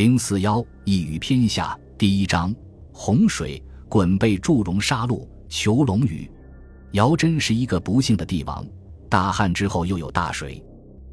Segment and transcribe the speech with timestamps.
[0.00, 2.54] 零四幺一语篇下第一章：
[2.90, 6.26] 洪水，鲧被祝融杀戮，求龙雨。
[6.92, 8.66] 尧真是一个不幸的帝王。
[9.10, 10.64] 大旱之后又有大水。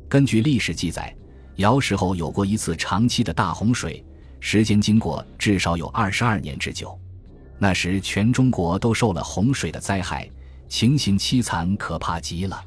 [0.08, 1.14] 根据历史记载，
[1.58, 4.02] 尧时候有过一次长期的大洪水，
[4.40, 6.98] 时间经过至少有二十二年之久。
[7.60, 10.32] 那时全中国都受了洪水的灾害，
[10.70, 12.64] 情形凄惨可怕极了。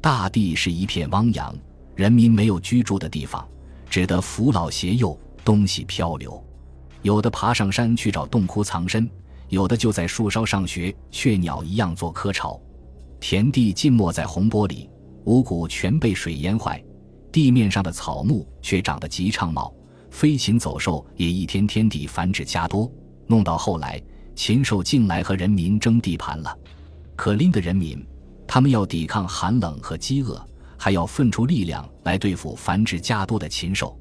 [0.00, 1.56] 大地是一片汪洋，
[1.94, 3.46] 人民没有居住的地方，
[3.88, 5.16] 只得扶老携幼。
[5.44, 6.42] 东西漂流，
[7.02, 9.08] 有的爬上山去找洞窟藏身，
[9.48, 12.60] 有的就在树梢上学雀鸟一样做窠巢。
[13.20, 14.88] 田地浸没在洪波里，
[15.24, 16.82] 五谷全被水淹坏，
[17.30, 19.72] 地面上的草木却长得极畅茂，
[20.10, 22.90] 飞禽走兽也一天天地繁殖加多。
[23.26, 24.02] 弄到后来，
[24.34, 26.56] 禽兽竟来和人民争地盘了。
[27.14, 28.04] 可怜的人民，
[28.46, 30.44] 他们要抵抗寒冷和饥饿，
[30.76, 33.96] 还要奋出力量来对付繁殖加多的禽兽。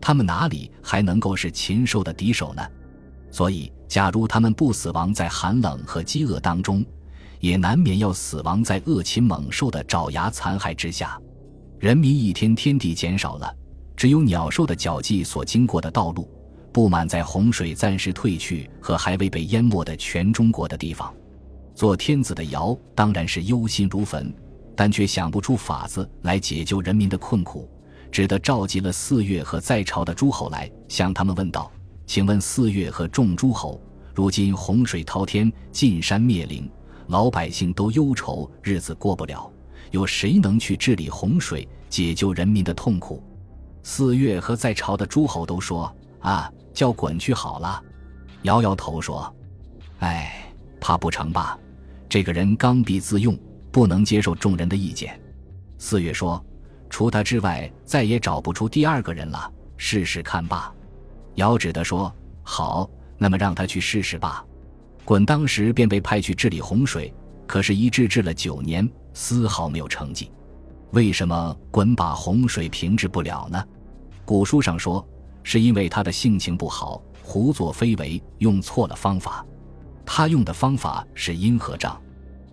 [0.00, 2.62] 他们哪里还能够是禽兽的敌手呢？
[3.30, 6.84] 所以，假如他们不死亡在寒冷和饥饿当中，
[7.40, 11.20] 也难免要死亡在恶禽猛兽的爪牙残害之下。
[11.78, 13.54] 人民一天天地减少了，
[13.96, 16.30] 只有鸟兽的脚迹所经过的道路，
[16.72, 21.12] 布满在洪水暂时退去和还未被淹没的全中国的地方。
[21.74, 24.32] 做天子的尧当然是忧心如焚，
[24.76, 27.68] 但却想不出法子来解救人民的困苦。
[28.14, 31.68] 只得召集了四岳和在朝的诸侯来，向他们问道
[32.06, 33.82] ：“请问四岳和众诸侯，
[34.14, 36.70] 如今洪水滔天，尽山灭林，
[37.08, 39.50] 老百姓都忧愁，日子过不了。
[39.90, 43.20] 有谁能去治理洪水，解救人民的痛苦？”
[43.82, 45.92] 四岳和在朝的诸侯都说
[46.22, 47.82] ：“啊，叫鲧去好了。”
[48.42, 49.34] 摇摇头说
[49.98, 51.58] ：“哎，怕不成吧？
[52.08, 53.36] 这个人刚愎自用，
[53.72, 55.20] 不能接受众人的意见。”
[55.78, 56.40] 四岳说。
[56.94, 59.52] 除他之外，再也找不出第二个人了。
[59.76, 60.72] 试试看吧。
[61.34, 62.14] 尧只得说
[62.44, 64.46] ：“好，那么让他去试试吧。”
[65.04, 67.12] 鲧当时便被派去治理洪水，
[67.48, 70.30] 可是，一治治了九年，丝毫没有成绩。
[70.92, 73.60] 为什么鲧把洪水平治不了呢？
[74.24, 75.04] 古书上说，
[75.42, 79.44] 是因为他的性情不好，胡作非为，用错了方法。
[80.06, 81.96] 他用的方法是阴和瘴。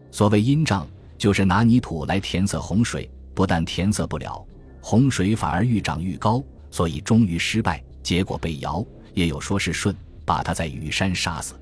[0.09, 0.83] 所谓阴瘴，
[1.15, 3.07] 就是拿泥土来填塞洪水。
[3.33, 4.45] 不但填塞不了，
[4.81, 7.83] 洪水反而愈涨愈高，所以终于失败。
[8.03, 11.53] 结果被尧，也有说是舜，把他在羽山杀死。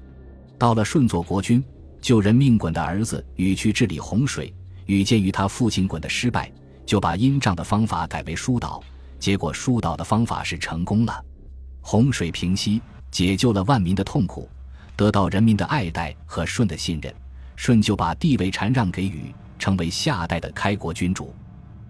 [0.57, 1.63] 到了舜做国君，
[2.01, 4.53] 救人命鲧的儿子禹去治理洪水。
[4.85, 6.51] 禹鉴于他父亲鲧的失败，
[6.85, 8.81] 就把阴瘴的方法改为疏导。
[9.19, 11.23] 结果疏导的方法是成功了，
[11.81, 12.81] 洪水平息，
[13.11, 14.49] 解救了万民的痛苦，
[14.95, 17.13] 得到人民的爱戴和舜的信任。
[17.57, 21.35] 舜就把地位禅让给禹，成为下代的开国君主。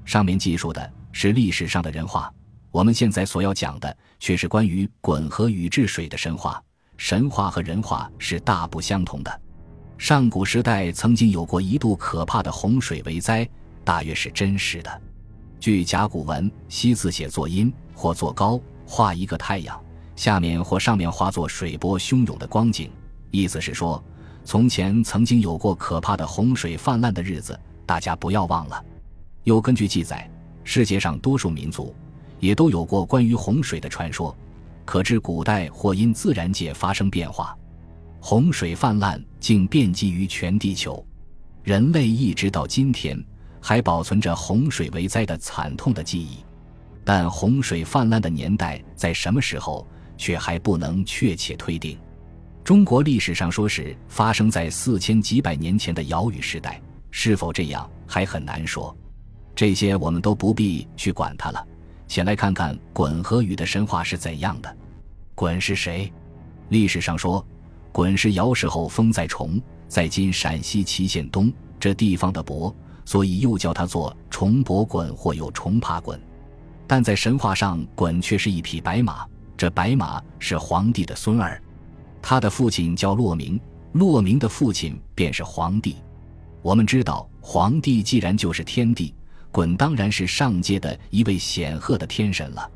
[0.09, 2.33] 上面记述的是历史上的人话，
[2.71, 6.59] 我们现在所要讲的却是关于鲧和禹治水的神话。
[6.97, 9.41] 神话和人话是大不相同的。
[9.99, 13.47] 上古时代曾经有过一度可怕的洪水为灾，
[13.83, 15.01] 大约是真实的。
[15.59, 19.79] 据甲骨文，西字写作阴或作高，画一个太阳，
[20.15, 22.91] 下面或上面画作水波汹涌的光景，
[23.29, 24.03] 意思是说，
[24.43, 27.55] 从前曾经有过可怕的洪水泛滥的日子，
[27.85, 28.85] 大家不要忘了。
[29.43, 30.29] 又根据记载，
[30.63, 31.95] 世界上多数民族
[32.39, 34.35] 也都有过关于洪水的传说，
[34.85, 37.57] 可知古代或因自然界发生变化，
[38.19, 41.05] 洪水泛滥竟遍及于全地球。
[41.63, 43.21] 人类一直到今天
[43.61, 46.37] 还保存着洪水为灾的惨痛的记忆，
[47.03, 49.85] 但洪水泛滥的年代在什么时候
[50.17, 51.97] 却还不能确切推定。
[52.63, 58.95] 中国历史上说是发生在四千几百年前的尧禹时代，是否这样还很难说。
[59.59, 61.67] 这些我们都不必去管它了，
[62.07, 64.77] 先来看看鲧和禹的神话是怎样的。
[65.35, 66.09] 鲧是谁？
[66.69, 67.45] 历史上说，
[67.91, 76.17] 鲧是尧时候封在崇，在今陕西祁县东这地方的伯，所以又叫他做崇伯鲧或有崇爬鲧。
[76.87, 79.27] 但在神话上，鲧却是一匹白马，
[79.57, 81.61] 这白马是皇帝的孙儿，
[82.21, 83.59] 他的父亲叫骆明，
[83.91, 85.97] 骆明的父亲便是皇帝。
[86.61, 89.13] 我们知道，皇帝既然就是天帝。
[89.51, 92.69] 鲧当然是上界的一位显赫的天神了。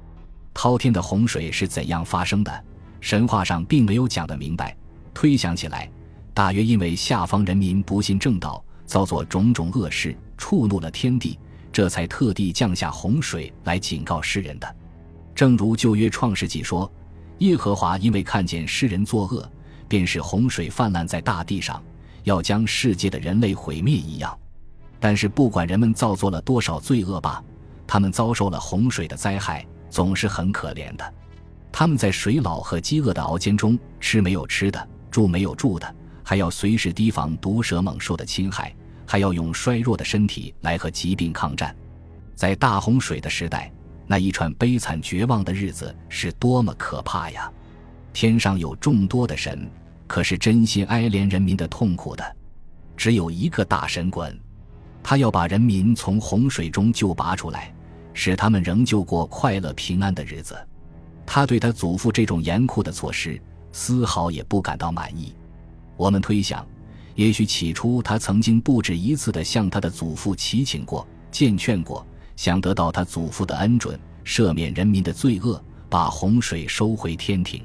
[0.54, 2.64] 滔天的洪水是怎样发生的？
[3.02, 4.76] 神话上并没有讲得明白。
[5.14, 5.90] 推想起来，
[6.34, 11.38] 大约因为下方人民不信正道，遭作种种恶事，触怒了天地，
[11.72, 14.76] 这才特地降下洪水来警告世人的。
[15.36, 16.92] 正如旧约创世纪说，
[17.40, 19.52] 耶和华因为看见世人作恶，
[19.88, 21.84] 便使洪水泛滥在大地上，
[22.24, 24.38] 要将世界的人类毁灭一样。
[25.04, 27.44] 但是不管人们造作了多少罪恶吧，
[27.86, 31.14] 他们遭受了洪水的灾害，总是很可怜的。
[31.74, 38.74] 他们在水老和饥饿的熬煎中，吃没有吃的，住没有住的，还要随时提防毒蛇猛兽的侵害，
[39.06, 41.76] 还要用衰弱的身体来和疾病抗战。
[42.34, 43.70] 在大洪水的时代，
[44.08, 47.52] 那一串悲惨绝望的日子是多么可怕呀！
[48.14, 49.70] 天上有众多的神，
[50.08, 52.24] 可是真心哀怜人民的痛苦的，
[52.96, 54.40] 只有一个大神棍，
[55.04, 57.74] 他要把人民从洪水中救拔出来，
[58.14, 60.58] 使他们仍旧过快乐平安的日子。
[61.26, 63.40] 他对他祖父这种严酷的措施
[63.72, 65.34] 丝毫也不感到满意。
[65.98, 66.66] 我们推想，
[67.16, 77.62] 也许起初他曾经不止一次地向他的祖父祈请过、见劝过，想得到他祖父的恩准，赦免人民的罪恶，把洪水收回天庭。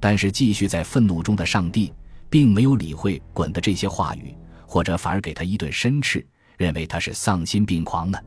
[0.00, 1.92] 但是，继续在愤怒中的上帝
[2.28, 4.34] 并没有理会滚的这些话语，
[4.66, 6.26] 或者反而给他一顿申斥，
[6.56, 8.18] 认为他是丧心病狂呢。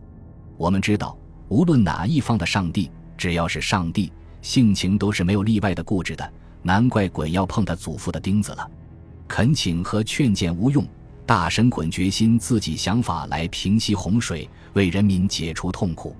[0.57, 1.17] 我们知道，
[1.49, 4.11] 无论哪一方的上帝，只要是上帝。
[4.41, 8.69] 性情都是没有例外的固执的，难怪鬼要碰他祖父的钉子了。
[9.27, 10.85] 恳请和劝谏无用，
[11.25, 16.15] 大神鲧决心自己想法来平息洪水，为人民解除痛苦。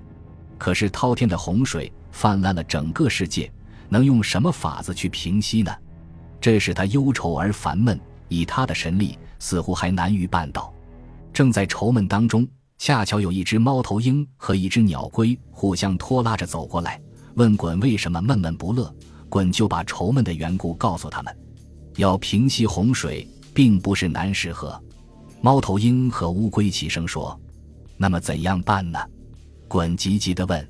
[0.58, 3.48] 可是滔天的洪水泛滥了整个世界，
[3.88, 5.72] 能用什么法子去平息呢？
[6.40, 10.74] 这使他忧愁而烦闷，以他的神力，似乎还难于办到。
[11.36, 12.48] 正在愁闷当中，
[12.78, 16.98] 恰巧有一只猫头鹰和一只鸟龟互相拖拉着走过来。
[17.34, 18.90] 问鲧为什么闷闷不乐，
[19.28, 21.38] 鲧就把愁闷的缘故告诉他们。
[21.96, 24.82] 要平息洪水，并不是难事何。
[25.42, 27.38] 猫头鹰和乌龟齐声说
[27.98, 28.98] ：“那么怎样办呢？”
[29.68, 30.66] 鲧急急地问：“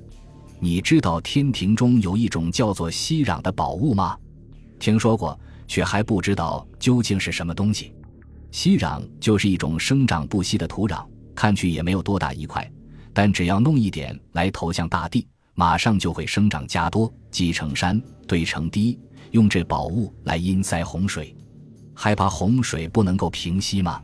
[0.59, 4.17] 你知道天庭中有一种叫做息壤的宝物吗？”
[4.79, 7.93] 听说过，却还不知道究竟是什么东西。
[8.57, 11.05] 息壤就是一种生长不息的土壤，
[11.35, 12.67] 看去也没有多大一块，
[13.13, 15.27] 但只要弄一点来投向大地。
[15.53, 18.99] 马上就会生长加多，积成山，堆成堤，
[19.29, 21.35] 用这宝物来阴塞洪水，
[21.93, 24.01] 害怕洪水不能够平息吗？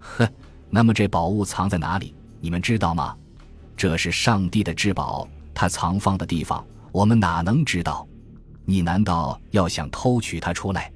[0.00, 0.28] 呵，
[0.70, 2.16] 那么这宝物藏在哪里？
[2.40, 3.16] 你们知道吗？
[3.76, 8.04] 这是上帝的至宝，他藏放的地方我们哪能知道？
[8.64, 10.92] 你难道要想偷取它出来？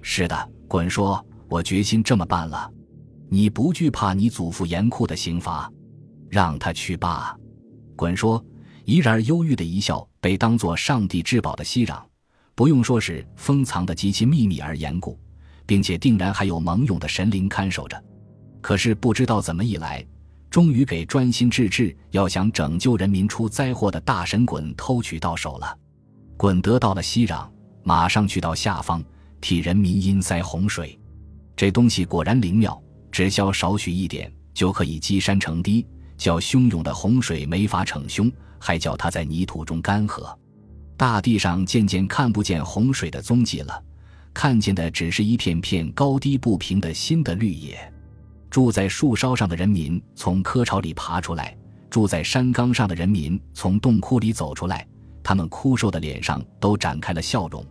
[0.00, 2.70] 是的，滚说，我决心这么办了。
[3.28, 5.70] 你不惧怕你祖父严酷的刑罚？
[6.28, 7.36] 让他去吧。
[7.94, 8.44] 滚说。
[8.84, 12.00] 怡然忧郁的一笑，被当作上帝至宝的熙壤，
[12.54, 15.18] 不用说是封藏的极其秘密而严固，
[15.66, 18.00] 并且定然还有猛勇的神灵看守着。
[18.60, 20.06] 可是不知道怎么一来，
[20.48, 25.76] 终于给专心致志要想拯救人民出灾祸的大神滚偷取到手了。
[26.36, 27.50] 滚得到了熙壤，
[27.82, 29.02] 马上去到下方
[29.40, 30.96] 替人民阴塞洪水。
[31.56, 32.80] 这东西果然灵妙，
[33.10, 35.86] 只消少许一点，就可以积山成堤，
[36.18, 38.30] 叫汹涌的洪水没法逞凶。
[38.58, 40.34] 还叫它在泥土中干涸，
[40.96, 43.80] 大地上渐渐看不见洪水的踪迹了，
[44.32, 47.78] 看见的只是一片片高低不平的新的绿野。
[48.50, 51.56] 住在树梢上的人民从窠巢里爬出来，
[51.90, 54.86] 住在山岗上的人民从洞窟里走出来，
[55.22, 57.64] 他们枯瘦的脸上都展开了笑容，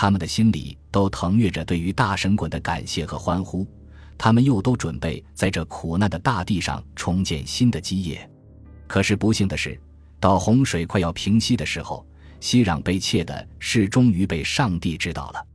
[0.00, 3.66] 他们的心里都腾跃着对于大神滚的感谢和欢呼，
[4.16, 8.26] 他们又都准备在这苦难的大地上重建新的基业。
[8.86, 9.78] 可是不幸的是。
[10.18, 12.06] 到洪水快要平息的时候，
[12.40, 15.46] 熙壤被窃的事终于被上帝知道了。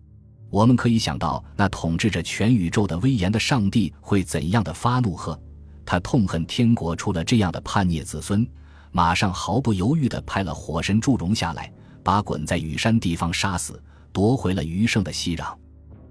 [0.51, 5.39] 我们可以想到，那统治着全宇宙的威严的上帝会怎样的发怒呵？
[5.83, 8.47] 他痛恨天国出了这样的叛逆子孙，
[8.91, 11.73] 马上毫不犹豫地派了火神祝融下来，
[12.03, 13.81] 把鲧在羽山地方杀死，
[14.15, 15.53] 夺回了余剩的熙壤。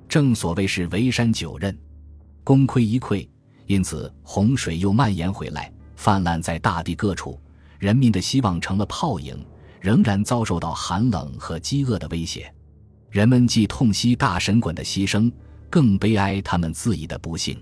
[0.06, 1.74] 正所谓是围山九仞，
[2.44, 3.26] 功亏一篑，
[3.64, 7.40] 因此洪水又蔓延回来，泛滥在大地各处。
[7.78, 9.34] 人民的希望成了泡影，
[9.80, 12.52] 仍然遭受到寒冷和饥饿的威胁。
[13.08, 15.32] 人们既痛惜大神鲧的牺牲，
[15.70, 17.58] 更悲哀他们自己的不幸。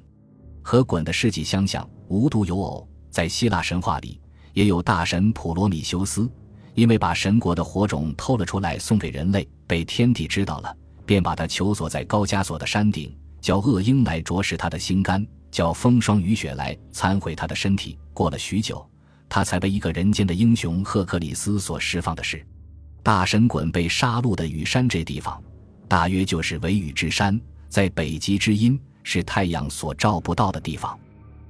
[0.60, 4.20] 和鲧的事迹相像，无独有偶，在希腊神话里
[4.54, 6.28] 也有大神普罗米修斯，
[6.74, 17.98] 因为把神国的火种偷了出来送给人类，被天帝知道了，便把他囚锁在高加索的山顶，叫恶鹰来啄食他的心肝，叫风霜雨雪来残毁他的身体。
[18.14, 18.86] 过了许久。
[19.28, 22.44] 他才被一个人间的英雄赫克里斯所释放的是，
[23.02, 25.42] 大神滚被杀戮的羽山这地方，
[25.88, 30.98] 大约就是维羽之山，在北极之阴，是太阳所照不到的地方。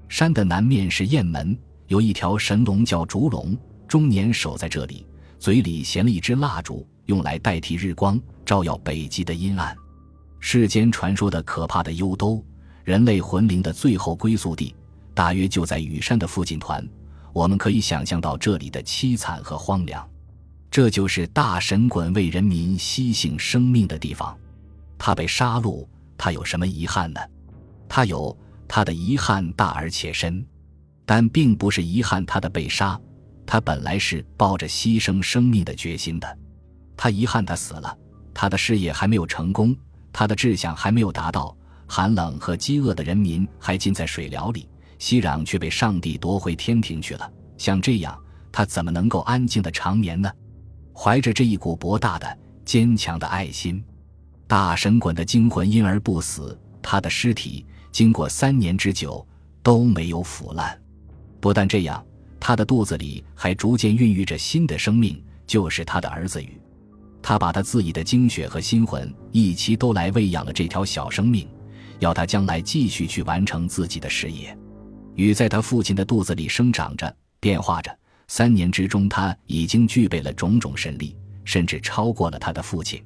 [0.08, 5.04] 山的南面是雁门，有一条神龙叫烛龙，终年守在这里，
[5.42, 9.76] 嘴里衔了一支蜡烛，用来代替日光，照耀北极的阴暗。
[10.38, 12.40] 世间传说的可怕的幽都，
[12.84, 14.72] 人类魂灵的最后归宿地，
[15.14, 16.88] 大约就在羽山的附近团。
[17.32, 20.08] 我们可以想象到这里的凄惨和荒凉。
[20.70, 24.38] 这就是大神棍为人民吸性生命的地方。
[24.96, 25.84] 他被杀戮，
[26.16, 27.20] 他有什么遗憾呢？
[27.88, 30.46] 他有，他的遗憾大而且深，
[31.04, 32.96] 但并不是遗憾他的被杀。
[33.52, 36.38] 他本来是抱着牺牲生命的决心的。
[36.96, 37.98] 他遗憾他死了，
[38.32, 39.76] 他的事业还没有成功，
[40.10, 41.54] 他的志向还没有达到。
[41.86, 44.66] 寒冷和饥饿的人民还浸在水疗里，
[44.98, 47.30] 熙攘却被上帝夺回天庭去了。
[47.58, 48.18] 像这样，
[48.50, 50.32] 他怎么能够安静的长眠呢？
[50.94, 53.84] 怀着这一股博大的、坚强的爱心，
[54.46, 56.58] 大神滚的精魂因而不死。
[56.80, 59.26] 他的尸体经过三年之久
[59.62, 60.80] 都没有腐烂。
[61.38, 62.02] 不但这样，
[62.44, 66.60] 他的肚子里还逐渐孕育着新的生命，就是他的儿子禹。
[67.22, 71.48] 他把他自己的精血和心魂一起都来喂养了这条小生命，
[72.00, 74.58] 要他将来继续去完成自己的事业。
[75.14, 77.96] 禹在他父亲的肚子里生长着，变化着。
[78.26, 83.00] 三年之中，他已经具备了种种神力，甚至超过了他的父亲。